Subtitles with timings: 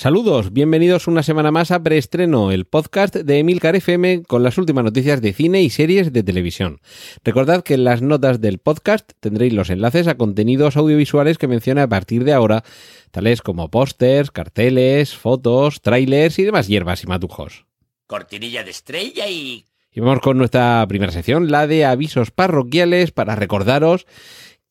[0.00, 4.82] Saludos, bienvenidos una semana más a Preestreno, el podcast de Emilcar FM con las últimas
[4.82, 6.80] noticias de cine y series de televisión.
[7.22, 11.82] Recordad que en las notas del podcast tendréis los enlaces a contenidos audiovisuales que menciono
[11.82, 12.64] a partir de ahora,
[13.10, 17.66] tales como pósters, carteles, fotos, trailers y demás hierbas y matujos.
[18.06, 19.66] Cortinilla de estrella y...
[19.92, 24.06] Y vamos con nuestra primera sección, la de avisos parroquiales, para recordaros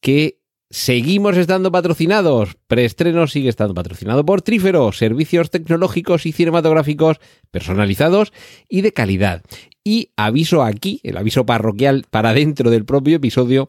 [0.01, 0.38] que
[0.71, 2.55] Seguimos estando patrocinados.
[2.67, 7.19] Preestreno sigue estando patrocinado por Trífero, servicios tecnológicos y cinematográficos
[7.49, 8.31] personalizados
[8.69, 9.41] y de calidad.
[9.83, 13.67] Y aviso aquí, el aviso parroquial para dentro del propio episodio,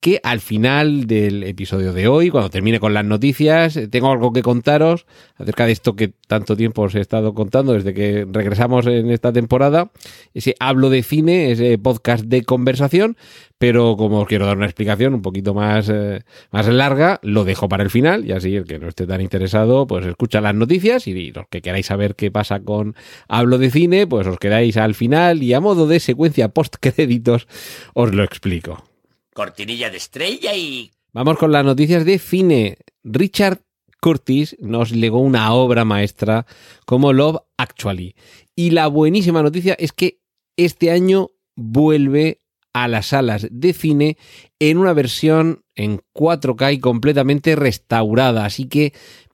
[0.00, 4.42] que al final del episodio de hoy, cuando termine con las noticias, tengo algo que
[4.42, 5.06] contaros
[5.36, 9.30] acerca de esto que tanto tiempo os he estado contando desde que regresamos en esta
[9.30, 9.90] temporada.
[10.32, 13.18] Ese hablo de cine, ese podcast de conversación,
[13.58, 17.68] pero como os quiero dar una explicación un poquito más, eh, más larga, lo dejo
[17.68, 21.06] para el final y así el que no esté tan interesado, pues escucha las noticias
[21.08, 22.94] y los que queráis saber qué pasa con
[23.28, 27.46] hablo de cine, pues os quedáis al final y a modo de secuencia post créditos
[27.92, 28.89] os lo explico
[29.34, 30.90] cortinilla de estrella y...
[31.12, 32.78] Vamos con las noticias de cine.
[33.02, 33.62] Richard
[34.00, 36.46] Curtis nos legó una obra maestra
[36.86, 38.14] como Love Actually.
[38.54, 40.20] Y la buenísima noticia es que
[40.56, 42.40] este año vuelve
[42.72, 44.16] a las salas de cine
[44.58, 48.44] en una versión en 4K y completamente restaurada.
[48.44, 48.92] Así que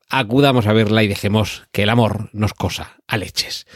[0.09, 3.67] acudamos a verla y dejemos que el amor nos cosa a leches.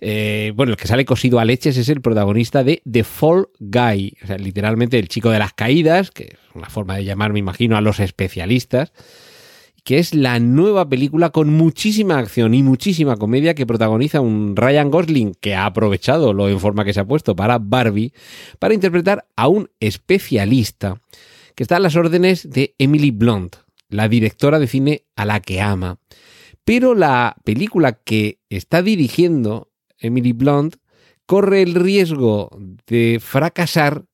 [0.00, 4.16] Eh, bueno, el que sale cosido a leches es el protagonista de The Fall Guy,
[4.22, 7.40] o sea, literalmente el chico de las caídas, que es una forma de llamar, me
[7.40, 8.92] imagino, a los especialistas,
[9.82, 14.90] que es la nueva película con muchísima acción y muchísima comedia que protagoniza un Ryan
[14.90, 18.12] Gosling que ha aprovechado lo en forma que se ha puesto para Barbie,
[18.58, 21.00] para interpretar a un especialista
[21.54, 23.56] que está a las órdenes de Emily Blunt,
[23.88, 25.98] la directora de cine a la que ama.
[26.64, 30.76] Pero la película que está dirigiendo Emily Blunt,
[31.26, 32.50] corre el riesgo
[32.86, 34.04] de fracasar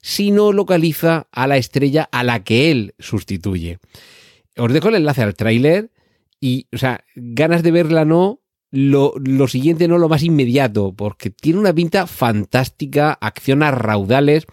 [0.00, 3.78] si no localiza a la estrella a la que él sustituye.
[4.56, 5.90] Os dejo el enlace al tráiler
[6.40, 11.30] y, o sea, ganas de verla no, lo, lo, siguiente no lo más inmediato, porque
[11.30, 14.46] tiene una pinta fantástica, acción a raudales.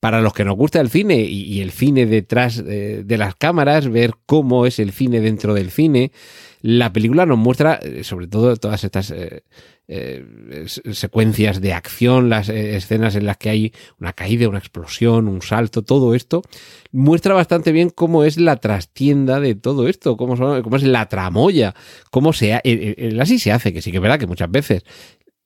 [0.00, 3.86] Para los que nos gusta el cine y, el cine detrás de, de las cámaras,
[3.90, 6.10] ver cómo es el cine dentro del cine,
[6.62, 9.44] la película nos muestra, eh, sobre todo, todas estas eh,
[9.92, 15.42] eh, secuencias de acción, las escenas en las que hay una caída, una explosión, un
[15.42, 16.42] salto, todo esto,
[16.92, 21.74] muestra bastante bien cómo es la trastienda de todo esto, cómo, es la tramoya,
[22.12, 24.84] cómo se, así se hace, que sí que es verdad que muchas veces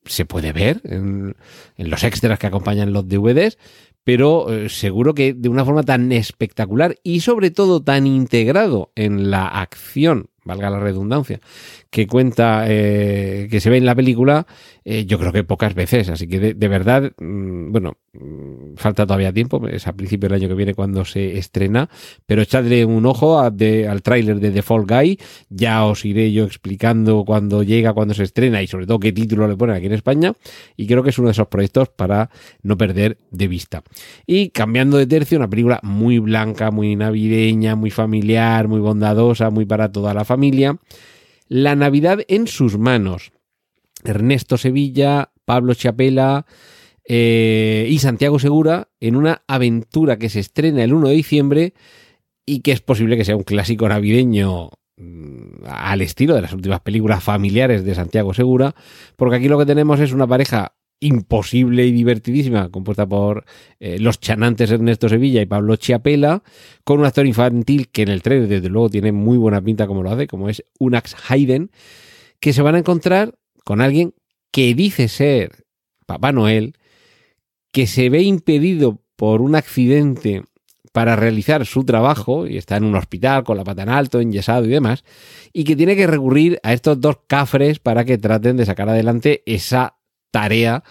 [0.05, 1.35] se puede ver en
[1.77, 3.57] los extras que acompañan los DVDs,
[4.03, 9.47] pero seguro que de una forma tan espectacular y sobre todo tan integrado en la
[9.47, 11.41] acción valga la redundancia,
[11.89, 14.45] que cuenta, eh, que se ve en la película,
[14.85, 16.09] eh, yo creo que pocas veces.
[16.09, 20.47] Así que de, verdad, mm, bueno, mm, falta todavía tiempo, es a principios del año
[20.47, 21.89] que viene cuando se estrena,
[22.25, 25.19] pero echadle un ojo al tráiler de The Fall Guy,
[25.49, 29.47] ya os iré yo explicando cuando llega, cuando se estrena y sobre todo qué título
[29.47, 30.33] le ponen aquí en España,
[30.77, 32.29] y creo que es uno de esos proyectos para
[32.61, 33.83] no perder de vista.
[34.27, 39.65] Y cambiando de tercio, una película muy blanca, muy navideña, muy familiar, muy bondadosa, muy
[39.65, 40.34] para toda la familia,
[41.47, 43.31] La Navidad en sus manos.
[44.03, 46.45] Ernesto Sevilla, Pablo Chapela
[47.07, 51.73] eh, y Santiago Segura en una aventura que se estrena el 1 de diciembre
[52.45, 56.81] y que es posible que sea un clásico navideño mm, al estilo de las últimas
[56.81, 58.75] películas familiares de Santiago Segura,
[59.15, 63.45] porque aquí lo que tenemos es una pareja imposible y divertidísima, compuesta por
[63.79, 66.43] eh, los chanantes Ernesto Sevilla y Pablo Chiapela,
[66.83, 70.03] con un actor infantil que en el trailer desde luego tiene muy buena pinta como
[70.03, 71.71] lo hace, como es Unax Hayden,
[72.39, 74.13] que se van a encontrar con alguien
[74.51, 75.65] que dice ser
[76.05, 76.75] Papá Noel,
[77.71, 80.43] que se ve impedido por un accidente
[80.95, 84.63] para realizar su trabajo y está en un hospital con la pata en alto, enyesado
[84.65, 85.03] y demás,
[85.51, 89.43] y que tiene que recurrir a estos dos cafres para que traten de sacar adelante
[89.45, 89.97] esa
[90.31, 90.83] tarea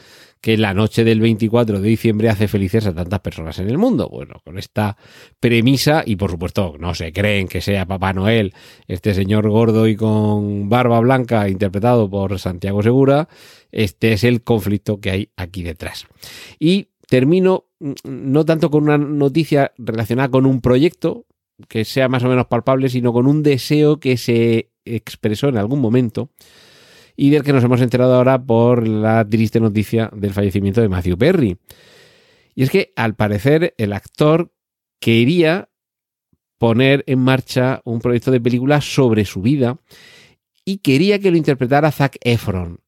[0.44, 4.10] que la noche del 24 de diciembre hace felices a tantas personas en el mundo.
[4.10, 4.98] Bueno, con esta
[5.40, 8.52] premisa, y por supuesto no se creen que sea Papá Noel,
[8.86, 13.26] este señor gordo y con barba blanca, interpretado por Santiago Segura,
[13.72, 16.06] este es el conflicto que hay aquí detrás.
[16.58, 21.25] Y termino mm, no tanto con una noticia relacionada con un proyecto
[21.69, 25.81] que sea más o menos palpable, sino con un deseo que se expresó en algún
[25.81, 26.28] momento
[27.16, 31.16] y del que nos hemos enterado ahora por la triste noticia del fallecimiento de Matthew
[31.16, 31.56] Perry.
[32.55, 34.52] Y es que al parecer el actor
[35.00, 35.69] quería
[36.58, 39.78] poner en marcha un proyecto de película sobre su vida
[40.64, 42.81] y quería que lo interpretara Zac Efron.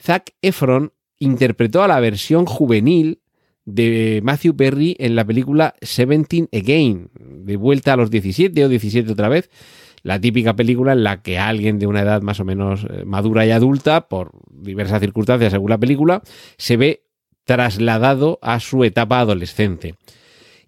[0.00, 3.20] Zac Efron interpretó a la versión juvenil
[3.64, 9.10] de Matthew Perry en la película Seventeen Again, de vuelta a los 17 o 17
[9.10, 9.48] otra vez,
[10.04, 13.44] la típica película en la que alguien de una edad más o menos eh, madura
[13.46, 16.22] y adulta, por diversas circunstancias según la película,
[16.58, 17.04] se ve
[17.44, 19.96] trasladado a su etapa adolescente.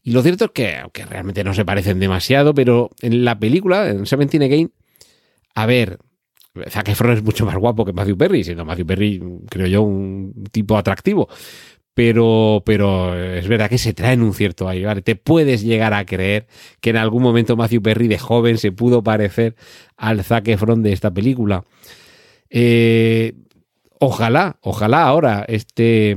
[0.03, 3.91] Y lo cierto es que, aunque realmente no se parecen demasiado, pero en la película,
[3.91, 4.73] en Seventeen Again,
[5.55, 5.99] a ver,
[6.71, 10.45] Zac Efron es mucho más guapo que Matthew Perry, siendo Matthew Perry, creo yo, un
[10.51, 11.29] tipo atractivo.
[11.97, 14.85] Pero, pero es verdad que se traen un cierto aire.
[14.85, 15.01] ¿vale?
[15.01, 16.47] Te puedes llegar a creer
[16.83, 19.57] que en algún momento Matthew Perry de joven se pudo parecer
[19.97, 21.65] al Zac Efron de esta película.
[22.51, 23.33] Eh,
[23.99, 26.15] ojalá, ojalá ahora este,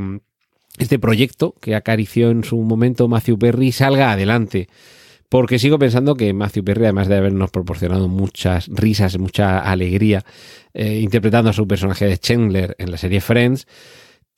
[0.77, 4.67] este proyecto que acarició en su momento Matthew Perry salga adelante.
[5.29, 10.25] Porque sigo pensando que Matthew Perry, además de habernos proporcionado muchas risas, mucha alegría,
[10.73, 13.65] eh, interpretando a su personaje de Chandler en la serie Friends,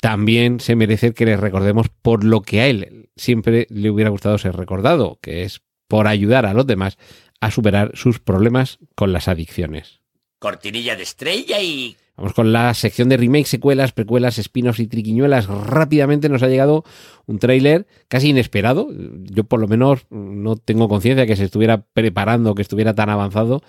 [0.02, 4.38] también se merece que le recordemos por lo que a él siempre le hubiera gustado
[4.38, 6.98] ser recordado, que es por ayudar a los demás
[7.40, 10.02] a superar sus problemas con las adicciones.
[10.40, 11.96] Cortinilla de estrella y...
[12.18, 15.48] Vamos con la sección de remakes, secuelas, precuelas, espinos y triquiñuelas.
[15.48, 16.84] Rápidamente nos ha llegado
[17.26, 18.90] un tráiler casi inesperado.
[19.24, 23.62] Yo por lo menos no tengo conciencia que se estuviera preparando, que estuviera tan avanzado.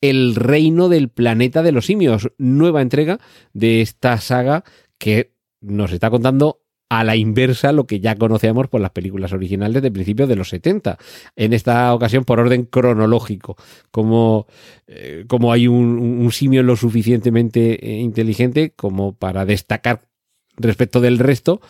[0.00, 3.18] El reino del planeta de los simios, nueva entrega
[3.54, 4.62] de esta saga
[4.98, 5.35] que
[5.66, 9.90] nos está contando a la inversa lo que ya conocíamos por las películas originales de
[9.90, 10.98] principios de los 70.
[11.34, 13.56] En esta ocasión por orden cronológico,
[13.90, 14.46] como,
[14.86, 20.06] eh, como hay un, un, simio lo suficientemente eh, inteligente como para destacar
[20.56, 21.60] respecto del resto.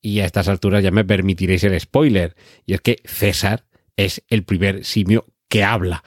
[0.00, 2.34] Y a estas alturas ya me permitiréis el spoiler.
[2.66, 3.64] Y es que César
[3.96, 6.04] es el primer simio que habla.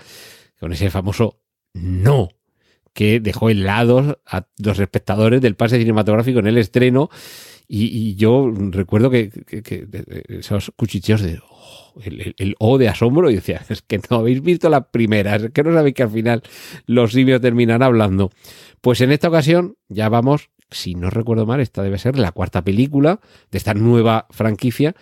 [0.59, 1.39] Con ese famoso
[1.73, 2.36] no
[2.97, 7.11] que dejó helados a los espectadores del pase cinematográfico en el estreno.
[7.67, 9.29] Y, yo recuerdo que,
[10.29, 14.67] esos cuchicheos de oh, el, O de asombro, y decía, es que no habéis visto
[14.67, 16.41] la primera, es que no sabéis que al final
[16.87, 18.31] los simios terminan hablando.
[18.81, 22.63] Pues en esta ocasión ya vamos, si no recuerdo mal, esta debe ser la cuarta
[22.63, 23.19] película
[23.51, 24.95] de esta nueva franquicia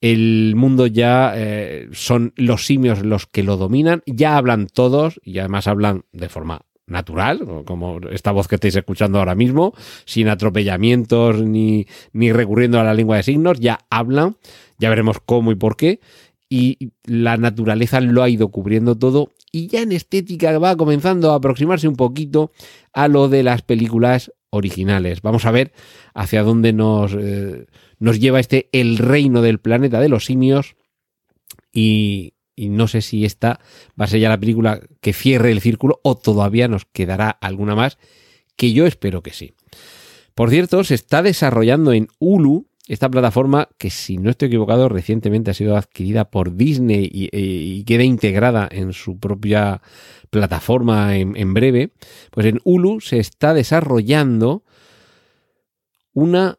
[0.00, 5.40] el mundo ya eh, son los simios los que lo dominan, ya hablan todos y
[5.40, 9.74] además hablan de forma natural, como esta voz que estáis escuchando ahora mismo,
[10.04, 14.36] sin atropellamientos ni, ni recurriendo a la lengua de signos, ya hablan,
[14.78, 16.00] ya veremos cómo y por qué,
[16.50, 21.36] y la naturaleza lo ha ido cubriendo todo y ya en estética va comenzando a
[21.36, 22.52] aproximarse un poquito
[22.92, 25.20] a lo de las películas originales.
[25.22, 25.72] Vamos a ver
[26.14, 27.66] hacia dónde nos, eh,
[27.98, 30.76] nos lleva este El reino del planeta de los simios
[31.72, 33.60] y, y no sé si esta
[33.98, 37.74] va a ser ya la película que cierre el círculo o todavía nos quedará alguna
[37.74, 37.98] más,
[38.56, 39.54] que yo espero que sí.
[40.34, 45.50] Por cierto, se está desarrollando en Hulu esta plataforma que, si no estoy equivocado, recientemente
[45.50, 49.82] ha sido adquirida por Disney y, queda integrada en su propia
[50.30, 51.92] plataforma en, en breve.
[52.30, 54.64] Pues en Hulu se está desarrollando
[56.12, 56.58] una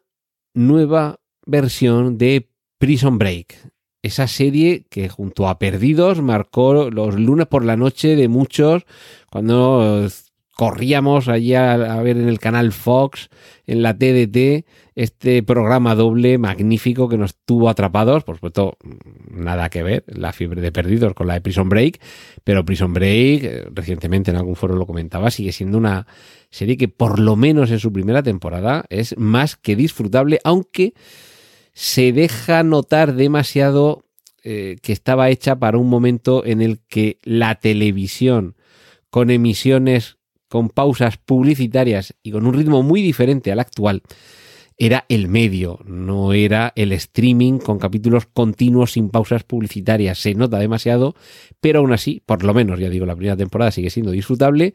[0.54, 2.48] nueva versión de
[2.78, 3.70] Prison Break
[4.02, 8.86] esa serie que junto a Perdidos marcó los lunes por la noche de muchos
[9.30, 10.08] cuando
[10.60, 13.30] corríamos allí a, ver en el canal Fox,
[13.66, 18.76] en la TDT, este programa doble magnífico que nos tuvo atrapados, por supuesto,
[19.30, 21.98] nada que ver, la fiebre de perdidos con la de Prison Break,
[22.44, 26.06] pero Prison Break, eh, recientemente en algún foro lo comentaba, sigue siendo una
[26.50, 30.92] serie que por lo menos en su primera temporada es más que disfrutable, aunque
[31.80, 34.04] se deja notar demasiado
[34.44, 38.54] eh, que estaba hecha para un momento en el que la televisión,
[39.08, 40.18] con emisiones,
[40.50, 44.02] con pausas publicitarias y con un ritmo muy diferente al actual,
[44.76, 50.18] era el medio, no era el streaming con capítulos continuos sin pausas publicitarias.
[50.18, 51.14] Se nota demasiado,
[51.62, 54.74] pero aún así, por lo menos, ya digo, la primera temporada sigue siendo disfrutable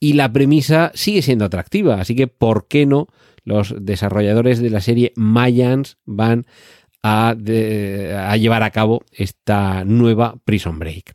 [0.00, 2.00] y la premisa sigue siendo atractiva.
[2.00, 3.06] Así que, ¿por qué no
[3.44, 6.46] los desarrolladores de la serie Mayans van
[7.02, 7.34] a,
[8.36, 11.14] llevar a cabo esta nueva Prison Break.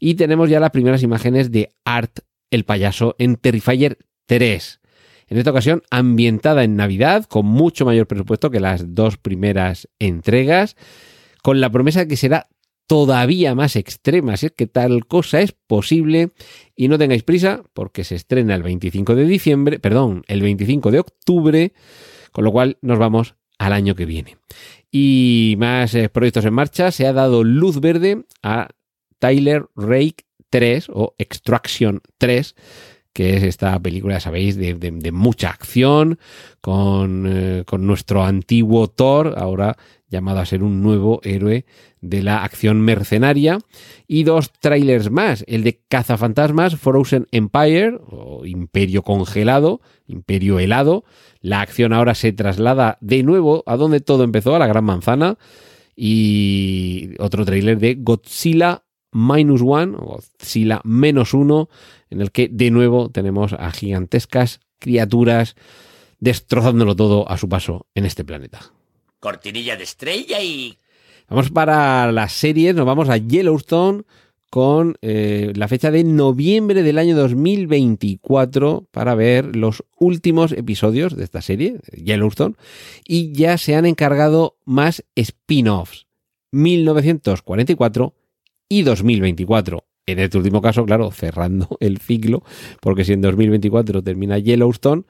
[0.00, 4.80] Y tenemos ya las primeras imágenes de Art el payaso en Terrifier 3.
[5.28, 10.76] En esta ocasión ambientada en Navidad, con mucho mayor presupuesto que las dos primeras entregas,
[11.42, 12.48] con la promesa de que será
[12.90, 16.30] todavía más extrema, si es que tal cosa es posible.
[16.74, 20.98] Y no tengáis prisa, porque se estrena el 25 de diciembre, perdón, el 25 de
[20.98, 21.72] octubre,
[22.32, 24.38] con lo cual nos vamos al año que viene.
[24.90, 28.70] Y más eh, proyectos en marcha, se ha dado luz verde a
[29.20, 32.56] Tyler Rake 3 o Extraction 3,
[33.12, 36.18] que es esta película, sabéis, de, de- de mucha acción,
[36.60, 39.76] con, eh, con nuestro antiguo Thor, ahora
[40.08, 41.64] llamado a ser un nuevo héroe
[42.00, 43.58] de la acción mercenaria,
[44.08, 51.04] y dos trailers más, el de Cazafantasmas, Frozen Empire, o Imperio Congelado, Imperio Helado,
[51.40, 55.36] la acción ahora se traslada de nuevo a donde todo empezó, a la Gran Manzana,
[55.94, 61.68] y otro tráiler de Godzilla Minus One, o Godzilla menos uno,
[62.10, 65.56] en el que de nuevo tenemos a gigantescas criaturas
[66.18, 68.72] destrozándolo todo a su paso en este planeta.
[69.18, 70.78] Cortinilla de estrella y...
[71.28, 74.02] Vamos para las series, nos vamos a Yellowstone
[74.50, 81.22] con eh, la fecha de noviembre del año 2024 para ver los últimos episodios de
[81.22, 82.56] esta serie, Yellowstone,
[83.06, 86.08] y ya se han encargado más spin-offs,
[86.50, 88.12] 1944
[88.70, 89.84] y 2024.
[90.06, 92.42] En este último caso, claro, cerrando el ciclo,
[92.80, 95.04] porque si en 2024 termina Yellowstone,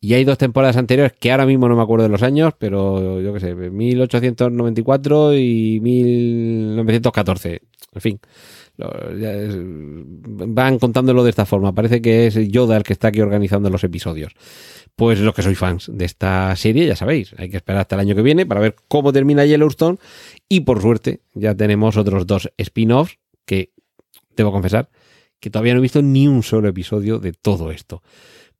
[0.00, 3.20] y hay dos temporadas anteriores que ahora mismo no me acuerdo de los años, pero
[3.20, 7.60] yo qué sé, 1894 y 1914.
[7.94, 8.18] En fin,
[8.78, 11.74] van contándolo de esta forma.
[11.74, 14.32] Parece que es Yoda el que está aquí organizando los episodios.
[14.96, 18.00] Pues los que sois fans de esta serie, ya sabéis, hay que esperar hasta el
[18.00, 19.98] año que viene para ver cómo termina Yellowstone.
[20.48, 23.72] Y por suerte, ya tenemos otros dos spin-offs que,
[24.36, 24.90] debo confesar,
[25.40, 28.02] que todavía no he visto ni un solo episodio de todo esto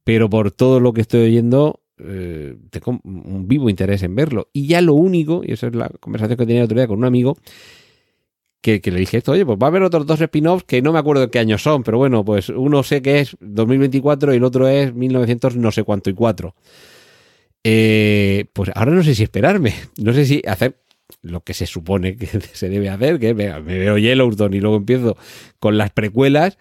[0.05, 4.49] pero por todo lo que estoy oyendo, eh, tengo un vivo interés en verlo.
[4.53, 6.99] Y ya lo único, y esa es la conversación que tenía el otro día con
[6.99, 7.37] un amigo,
[8.63, 11.01] que, le dije esto, oye, pues va a haber otros dos spin-offs que no me
[11.01, 14.45] acuerdo de qué años son, pero bueno, pues uno sé que es 2024 y el
[14.45, 16.55] otro es 1900 no sé cuánto y cuatro.
[17.65, 20.79] Eh, pues ahora no sé si esperarme, no sé si hacer
[21.23, 24.77] lo que se supone que se debe hacer, que venga, me veo Yellowstone y luego
[24.77, 25.17] empiezo
[25.59, 26.57] con las precuelas,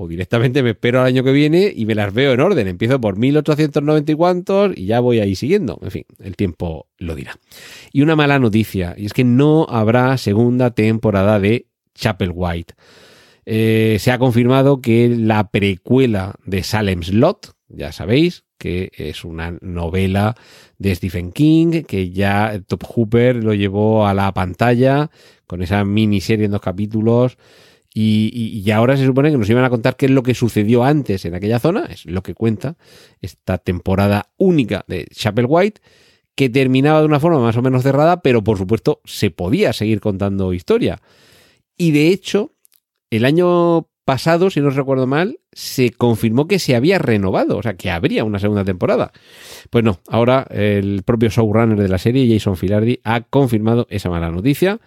[0.00, 2.68] o directamente me espero al año que viene y me las veo en orden.
[2.68, 5.76] Empiezo por 1890 y cuantos y ya voy ahí siguiendo.
[5.82, 7.36] En fin, el tiempo lo dirá.
[7.92, 12.74] Y una mala noticia, y es que no habrá segunda temporada de Chapel White.
[13.44, 19.58] Eh, se ha confirmado que la precuela de Salem's Lot, ya sabéis, que es una
[19.60, 20.36] novela
[20.78, 25.10] de Stephen King, que ya Top Hooper lo llevó a la pantalla
[25.48, 27.36] con esa miniserie en dos capítulos.
[28.00, 31.24] Y, ahora se supone que nos iban a contar qué es lo que sucedió antes
[31.24, 32.76] en aquella zona, es lo que cuenta
[33.20, 35.80] esta temporada única de Chapel White,
[36.36, 40.00] que terminaba de una forma más o menos cerrada, pero por supuesto se podía seguir
[40.00, 41.02] contando historia.
[41.76, 42.52] Y de hecho,
[43.10, 47.76] el año pasado, si no recuerdo mal, se confirmó que se había renovado, o sea,
[47.76, 49.10] que habría una segunda temporada.
[49.70, 54.30] Pues no, ahora el propio showrunner de la serie, Jason Filardi, ha confirmado esa mala
[54.30, 54.78] noticia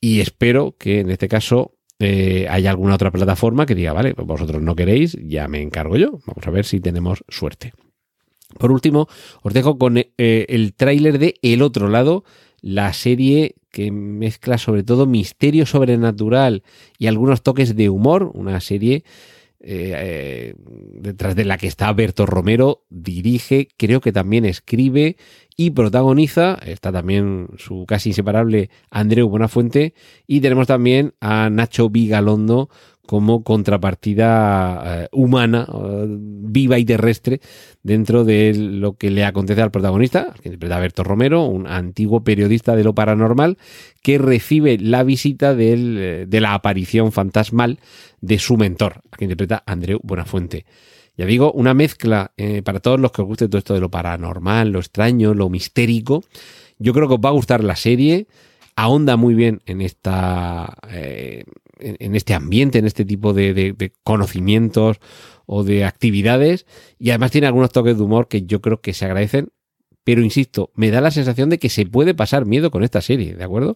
[0.00, 4.62] y espero que en este caso eh, haya alguna otra plataforma que diga, vale, vosotros
[4.62, 6.18] no queréis, ya me encargo yo.
[6.26, 7.72] Vamos a ver si tenemos suerte.
[8.58, 9.08] Por último,
[9.42, 12.24] os dejo con eh, el tráiler de El otro lado,
[12.60, 16.62] la serie que mezcla sobre todo misterio sobrenatural
[16.98, 19.04] y algunos toques de humor, una serie
[19.66, 25.16] eh, eh, detrás de la que está Berto Romero, dirige, creo que también escribe
[25.56, 29.94] y protagoniza, está también su casi inseparable Andreu Buenafuente
[30.26, 32.68] y tenemos también a Nacho Vigalondo
[33.06, 37.40] como contrapartida eh, humana, eh, viva y terrestre
[37.82, 42.74] dentro de lo que le acontece al protagonista, que interpreta Berto Romero, un antiguo periodista
[42.76, 43.58] de lo paranormal
[44.02, 47.78] que recibe la visita eh, de la aparición fantasmal
[48.20, 50.64] de su mentor, que interpreta Andreu Buenafuente.
[51.16, 52.32] Ya digo, una mezcla
[52.64, 56.24] para todos los que os guste todo esto de lo paranormal, lo extraño, lo mistérico.
[56.80, 58.26] Yo creo que os va a gustar la serie.
[58.74, 60.76] Ahonda muy bien en esta.
[61.98, 64.98] En, este ambiente, en este tipo de, de- de conocimientos
[65.46, 66.66] o de actividades.
[66.98, 69.48] Y además tiene algunos toques de humor que yo creo que se agradecen.
[70.04, 73.34] Pero insisto, me da la sensación de que se puede pasar miedo con esta serie,
[73.34, 73.74] ¿de acuerdo?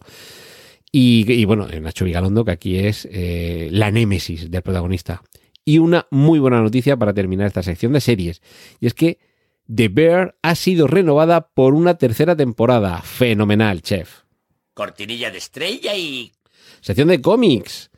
[0.91, 5.23] Y, y bueno, Nacho Vigalondo, que aquí es eh, la némesis del protagonista.
[5.65, 8.41] Y una muy buena noticia para terminar esta sección de series.
[8.79, 9.19] Y es que
[9.73, 13.01] The Bear ha sido renovada por una tercera temporada.
[13.01, 14.21] Fenomenal, chef.
[14.73, 16.31] Cortinilla de estrella y...
[16.81, 17.88] Sección de cómics.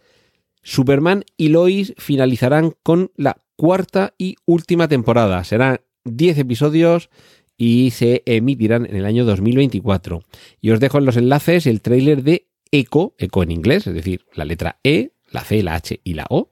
[0.63, 5.43] Superman y Lois finalizarán con la cuarta y última temporada.
[5.43, 7.09] Será 10 episodios
[7.57, 10.23] y se emitirán en el año 2024.
[10.61, 14.25] Y os dejo en los enlaces el tráiler de Echo, Echo en inglés, es decir,
[14.33, 16.49] la letra E, la C, la H y la O,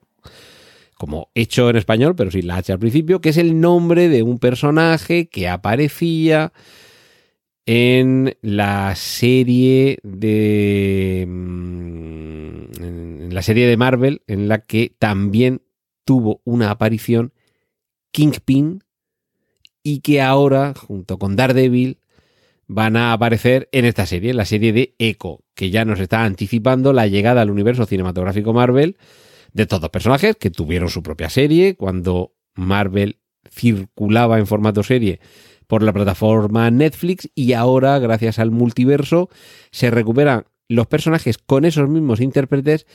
[0.96, 4.22] como hecho en español, pero sin la H al principio, que es el nombre de
[4.22, 6.52] un personaje que aparecía
[7.66, 12.29] en la serie de mm,
[13.30, 15.62] en la serie de Marvel en la que también
[16.04, 17.32] tuvo una aparición
[18.10, 18.82] Kingpin
[19.84, 22.00] y que ahora junto con Daredevil
[22.66, 26.24] van a aparecer en esta serie, en la serie de Echo, que ya nos está
[26.24, 28.96] anticipando la llegada al universo cinematográfico Marvel
[29.52, 35.20] de todos los personajes que tuvieron su propia serie cuando Marvel circulaba en formato serie
[35.68, 39.30] por la plataforma Netflix y ahora, gracias al multiverso,
[39.70, 42.86] se recuperan los personajes con esos mismos intérpretes,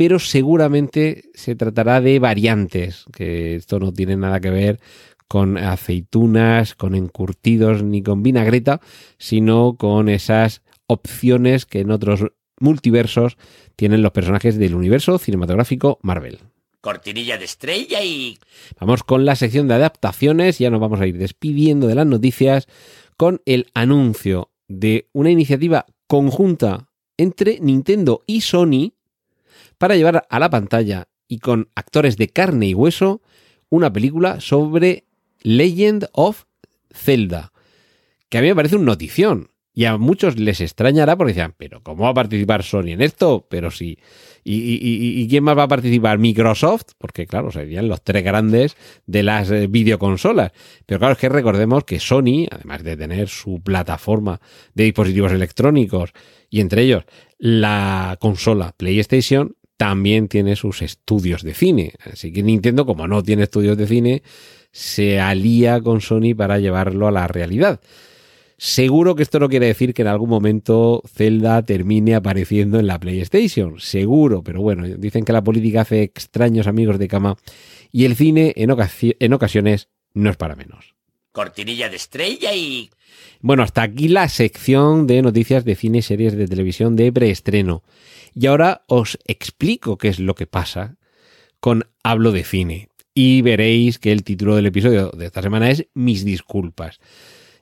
[0.00, 4.80] pero seguramente se tratará de variantes, que esto no tiene nada que ver
[5.28, 8.80] con aceitunas, con encurtidos ni con vinagreta,
[9.18, 12.24] sino con esas opciones que en otros
[12.58, 13.36] multiversos
[13.76, 16.38] tienen los personajes del universo cinematográfico Marvel.
[16.80, 18.38] Cortinilla de estrella y...
[18.80, 22.68] Vamos con la sección de adaptaciones, ya nos vamos a ir despidiendo de las noticias
[23.18, 26.88] con el anuncio de una iniciativa conjunta
[27.18, 28.94] entre Nintendo y Sony
[29.80, 33.22] para llevar a la pantalla y con actores de carne y hueso
[33.70, 35.06] una película sobre
[35.40, 36.44] Legend of
[36.92, 37.54] Zelda,
[38.28, 39.48] que a mí me parece un notición.
[39.72, 43.46] Y a muchos les extrañará porque decían, pero ¿cómo va a participar Sony en esto?
[43.48, 43.98] Pero sí.
[44.44, 46.18] ¿Y, y, y quién más va a participar?
[46.18, 50.52] Microsoft, porque claro, serían los tres grandes de las eh, videoconsolas.
[50.84, 54.40] Pero claro, es que recordemos que Sony, además de tener su plataforma
[54.74, 56.12] de dispositivos electrónicos
[56.50, 57.04] y entre ellos
[57.38, 61.94] la consola PlayStation, también tiene sus estudios de cine.
[62.12, 64.22] Así que Nintendo, como no tiene estudios de cine,
[64.72, 67.80] se alía con Sony para llevarlo a la realidad.
[68.58, 73.00] Seguro que esto no quiere decir que en algún momento Zelda termine apareciendo en la
[73.00, 73.80] PlayStation.
[73.80, 77.38] Seguro, pero bueno, dicen que la política hace extraños amigos de cama
[77.90, 78.76] y el cine en,
[79.18, 80.94] en ocasiones no es para menos.
[81.32, 82.90] Cortinilla de estrella y...
[83.40, 87.82] Bueno, hasta aquí la sección de noticias de cine series de televisión de preestreno.
[88.34, 90.96] Y ahora os explico qué es lo que pasa
[91.60, 92.88] con Hablo de cine.
[93.14, 97.00] Y veréis que el título del episodio de esta semana es Mis disculpas.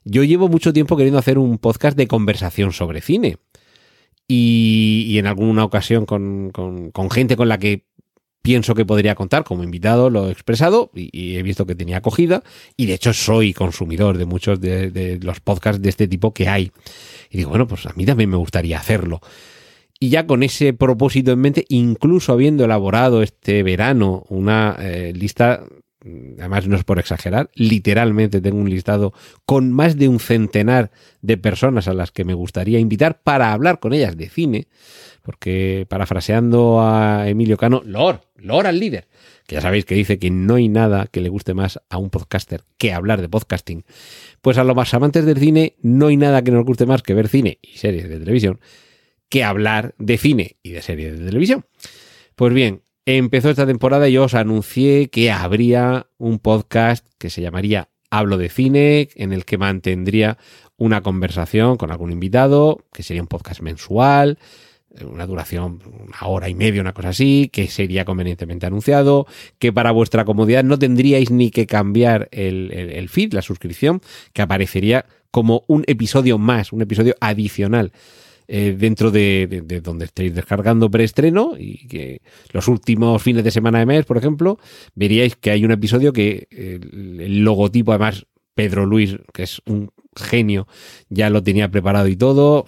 [0.05, 3.37] Yo llevo mucho tiempo queriendo hacer un podcast de conversación sobre cine.
[4.31, 6.53] Y, en alguna ocasión con,
[7.11, 7.87] gente con la que
[8.49, 12.43] pienso que podría contar como invitado, lo he expresado y, he visto que tenía acogida.
[12.79, 16.73] Y de hecho soy consumidor de muchos de, los podcasts de este tipo que hay.
[17.29, 19.21] Y digo, bueno, pues a mí también me gustaría hacerlo.
[20.01, 25.65] Y ya con ese propósito en mente, incluso habiendo elaborado este verano una eh, lista
[26.03, 29.13] además no es por exagerar, literalmente tengo un listado
[29.45, 30.91] con más de un centenar
[31.23, 34.69] de personas a las que me gustaría invitar para hablar con ellas de cine,
[35.23, 39.09] porque parafraseando a Emilio Cano, Lor, Lor al líder,
[39.47, 42.11] que ya sabéis que dice que no hay nada que le guste más a un
[42.11, 43.85] podcaster que hablar de podcasting,
[44.41, 47.15] pues a los más amantes del cine no hay nada que nos guste más que
[47.15, 48.61] ver cine y series de televisión
[49.29, 51.67] que hablar de cine y de series de televisión.
[52.35, 52.83] Pues bien,
[53.17, 58.37] empezó esta temporada y yo os anuncié que habría un podcast que se llamaría Hablo
[58.37, 60.37] de Cine, en el que mantendría
[60.77, 64.39] una conversación con algún invitado, que sería un podcast mensual,
[65.03, 69.27] una duración, una hora y media, una cosa así, que sería convenientemente anunciado,
[69.59, 74.03] que para vuestra comodidad no tendríais ni que cambiar el, el feed, la suscripción,
[74.35, 77.93] que aparecería como un episodio más, un episodio adicional
[78.51, 83.85] eh, dentro de, donde estéis descargando preestreno y que los últimos fines de semana de
[83.85, 84.59] mes, por ejemplo,
[84.95, 90.67] veríais que hay un episodio que el, logotipo, además, Pedro Luis, que es un genio,
[91.11, 92.65] ya lo tenía preparado y todo.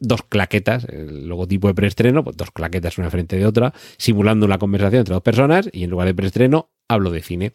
[0.00, 4.56] dos claquetas, el logotipo de preestreno, pues dos claquetas una frente de otra, simulando una
[4.56, 7.52] conversación entre dos personas y en lugar de preestreno hablo de cine.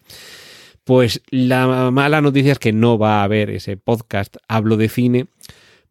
[0.84, 5.25] Pues la mala noticia es que no va a haber ese podcast Hablo de cine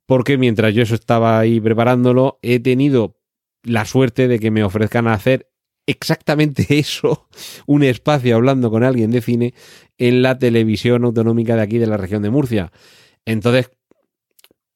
[0.07, 3.17] porque mientras yo eso estaba ahí preparándolo, he tenido
[3.63, 5.51] la suerte de que me ofrezcan hacer
[5.87, 7.29] exactamente eso,
[7.67, 9.55] un espacio hablando con alguien de cine
[9.99, 12.73] en la televisión autonómica de aquí de la región de Murcia.
[13.25, 13.71] Entonces,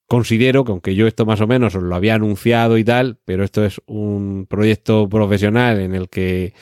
[0.06, 3.44] considero que aunque yo esto más o menos os lo había anunciado y tal, pero
[3.44, 6.54] esto es un proyecto profesional en el que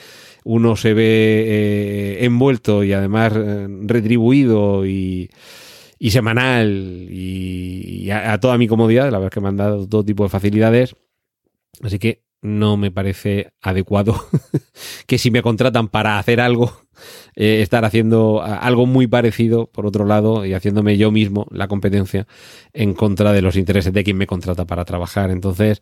[0.43, 5.29] uno se ve eh, envuelto y además eh, retribuido y
[5.99, 9.05] y semanal y, a, toda mi comodidad.
[9.05, 10.95] La verdad es que me han dado todo tipo de facilidades.
[11.81, 14.15] Así que no me parece adecuado
[15.07, 16.71] que si me contratan para hacer algo,
[17.35, 22.27] eh, estar haciendo algo muy parecido, por otro lado, y haciéndome yo mismo la competencia
[22.73, 25.31] en contra de los intereses de quien me contrata para trabajar.
[25.31, 25.81] Entonces,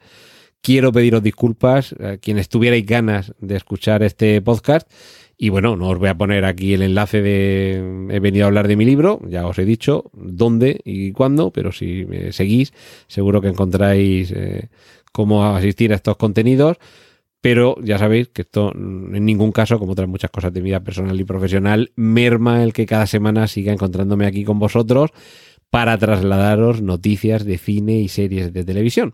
[0.61, 4.89] quiero pediros disculpas a quienes tuvierais ganas de escuchar este podcast.
[5.37, 8.67] Y bueno, no os voy a poner aquí el enlace de he venido a hablar
[8.67, 12.73] de mi libro, ya os he dicho dónde y cuándo, pero si me seguís,
[13.07, 14.69] seguro que encontráis eh,
[15.11, 16.77] cómo asistir a estos contenidos.
[17.41, 21.19] Pero ya sabéis que esto en ningún caso, como otras muchas cosas de vida personal
[21.19, 25.11] y profesional, merma el que cada semana siga encontrándome aquí con vosotros
[25.69, 29.13] para trasladaros noticias de cine y series de televisión.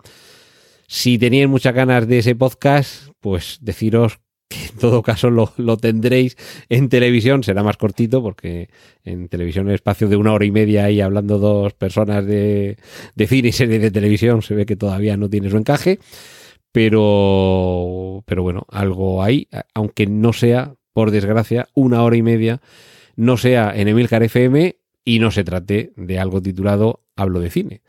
[0.88, 4.19] Si tenéis muchas ganas de ese podcast, pues deciros
[4.82, 6.36] todo caso lo, lo, tendréis
[6.67, 8.70] en televisión, será más cortito porque
[9.06, 12.78] en televisión el espacio de una hora y media ahí hablando dos personas de,
[13.15, 16.00] de cine y series de televisión se ve que todavía no tiene su encaje
[16.72, 22.62] pero, pero bueno, algo hay, aunque no sea, por desgracia, una hora y media,
[23.15, 27.82] no sea en Emilcar FM y no se trate de algo titulado Hablo de cine.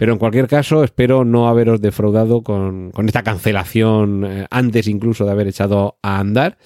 [0.00, 5.26] Pero en cualquier caso, espero no haberos defraudado con, con esta cancelación eh, antes incluso
[5.26, 6.56] de haber echado a andar.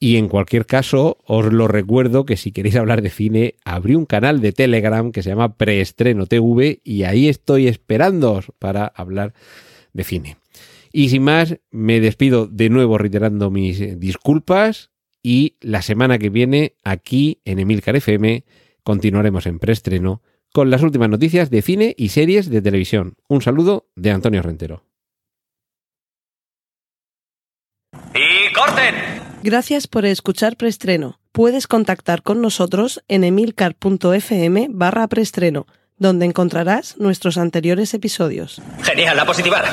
[0.00, 4.04] Y en cualquier caso, os lo recuerdo que si queréis hablar de cine, abrí un
[4.04, 9.32] canal de Telegram que se llama Preestreno TV y ahí estoy esperándoos para hablar
[9.92, 10.36] de cine.
[10.92, 14.90] Y sin más, me despido de nuevo reiterando mis disculpas
[15.22, 18.42] y la semana que viene aquí en Emilcar FM
[18.82, 20.20] continuaremos en preestreno
[20.54, 23.16] con las últimas noticias de cine y series de televisión.
[23.28, 24.84] Un saludo de Antonio Rentero.
[28.14, 28.94] ¡Y corten!
[29.42, 31.18] Gracias por escuchar preestreno.
[31.32, 38.62] Puedes contactar con nosotros en emilcar.fm barra preestreno, donde encontrarás nuestros anteriores episodios.
[38.82, 39.64] Genial, la positivar.